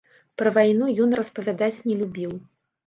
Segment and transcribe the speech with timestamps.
[0.41, 2.39] Пра вайну ён распавядаць не любіў.